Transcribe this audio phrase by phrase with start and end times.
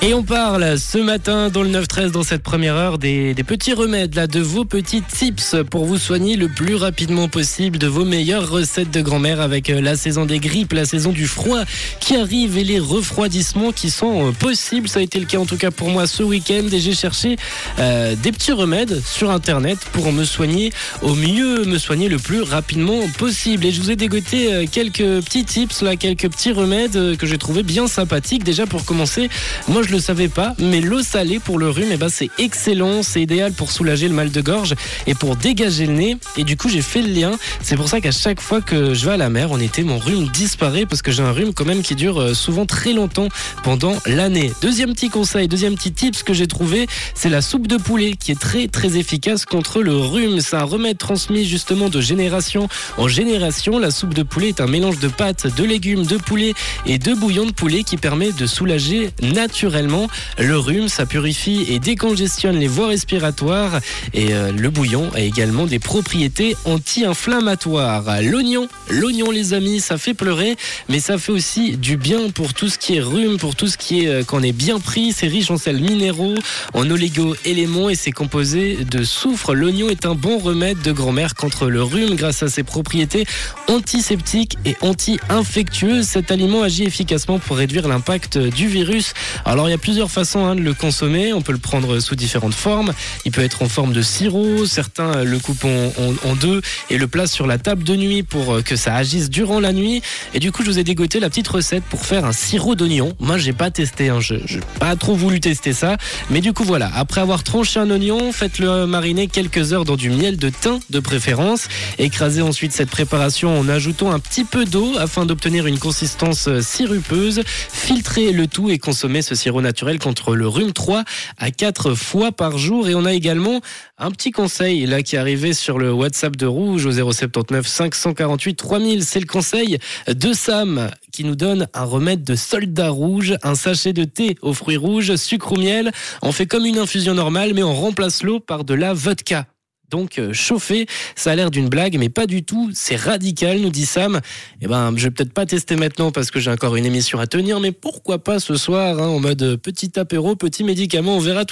[0.00, 3.72] Et on parle ce matin dans le 9-13, dans cette première heure, des, des, petits
[3.72, 8.04] remèdes, là, de vos petits tips pour vous soigner le plus rapidement possible, de vos
[8.04, 11.62] meilleures recettes de grand-mère avec euh, la saison des grippes, la saison du froid
[11.98, 14.88] qui arrive et les refroidissements qui sont euh, possibles.
[14.88, 17.36] Ça a été le cas en tout cas pour moi ce week-end et j'ai cherché
[17.80, 20.72] euh, des petits remèdes sur internet pour me soigner
[21.02, 23.66] au mieux, me soigner le plus rapidement possible.
[23.66, 27.38] Et je vous ai dégoté euh, quelques petits tips, là, quelques petits remèdes que j'ai
[27.38, 28.44] trouvé bien sympathiques.
[28.44, 29.28] Déjà pour commencer,
[29.66, 33.22] moi le savais pas, mais l'eau salée pour le rhume, eh ben, c'est excellent, c'est
[33.22, 34.74] idéal pour soulager le mal de gorge
[35.06, 36.16] et pour dégager le nez.
[36.36, 37.30] Et du coup, j'ai fait le lien.
[37.62, 39.98] C'est pour ça qu'à chaque fois que je vais à la mer en été, mon
[39.98, 43.28] rhume disparaît parce que j'ai un rhume quand même qui dure euh, souvent très longtemps
[43.62, 44.52] pendant l'année.
[44.60, 48.32] Deuxième petit conseil, deuxième petit tips que j'ai trouvé, c'est la soupe de poulet qui
[48.32, 50.40] est très très efficace contre le rhume.
[50.40, 53.78] C'est un remède transmis justement de génération en génération.
[53.78, 57.14] La soupe de poulet est un mélange de pâtes, de légumes, de poulet et de
[57.14, 60.88] bouillon de poulet qui permet de soulager naturellement le rhume.
[60.88, 63.80] Ça purifie et décongestionne les voies respiratoires
[64.12, 68.22] et euh, le bouillon a également des propriétés anti-inflammatoires.
[68.22, 70.56] L'oignon, l'oignon les amis, ça fait pleurer,
[70.88, 73.76] mais ça fait aussi du bien pour tout ce qui est rhume, pour tout ce
[73.76, 75.12] qui est euh, qu'on est bien pris.
[75.12, 76.34] C'est riche en sels minéraux,
[76.74, 79.54] en oligo-éléments et c'est composé de soufre.
[79.54, 83.26] L'oignon est un bon remède de grand-mère contre le rhume grâce à ses propriétés
[83.68, 86.06] antiseptiques et anti-infectieuses.
[86.06, 89.12] Cet aliment agit efficacement pour réduire l'impact du virus.
[89.44, 91.32] Alors il y a plusieurs façons hein, de le consommer.
[91.32, 92.92] On peut le prendre sous différentes formes.
[93.24, 94.66] Il peut être en forme de sirop.
[94.66, 98.62] Certains le coupent en, deux et le placent sur la table de nuit pour euh,
[98.62, 100.02] que ça agisse durant la nuit.
[100.34, 103.14] Et du coup, je vous ai dégoté la petite recette pour faire un sirop d'oignon.
[103.20, 104.08] Moi, j'ai pas testé.
[104.08, 104.20] Hein.
[104.20, 105.96] Je n'ai pas trop voulu tester ça.
[106.30, 106.90] Mais du coup, voilà.
[106.94, 111.00] Après avoir tranché un oignon, faites-le mariner quelques heures dans du miel de thym de
[111.00, 111.68] préférence.
[111.98, 116.62] Écrasez ensuite cette préparation en ajoutant un petit peu d'eau afin d'obtenir une consistance euh,
[116.62, 117.42] sirupeuse.
[117.72, 121.04] Filtrez le tout et consommez ce sirop naturel contre le rhume 3
[121.38, 122.88] à 4 fois par jour.
[122.88, 123.60] Et on a également
[123.98, 128.54] un petit conseil là qui est arrivé sur le WhatsApp de Rouge au 079 548
[128.54, 129.04] 3000.
[129.04, 133.92] C'est le conseil de Sam qui nous donne un remède de soldat rouge, un sachet
[133.92, 135.92] de thé aux fruits rouges, sucre ou miel.
[136.22, 139.46] On fait comme une infusion normale mais on remplace l'eau par de la vodka
[139.90, 140.86] donc euh, chauffé.
[141.16, 142.70] Ça a l'air d'une blague, mais pas du tout.
[142.74, 144.20] C'est radical, nous dit Sam.
[144.60, 147.26] Eh ben, je vais peut-être pas tester maintenant parce que j'ai encore une émission à
[147.26, 151.44] tenir, mais pourquoi pas ce soir, hein, en mode petit apéro, petit médicament, on verra
[151.44, 151.46] tout.